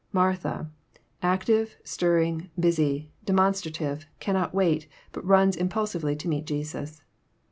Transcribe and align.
Martha— 0.11 0.67
active, 1.37 1.77
stirring, 1.83 2.49
busy, 2.59 3.11
demonstrative— 3.23 4.07
cannot 4.19 4.51
wait, 4.51 4.87
but 5.11 5.23
runs 5.23 5.55
impulsively 5.55 6.15
to 6.15 6.27
meet 6.27 6.45
Jesus. 6.47 7.03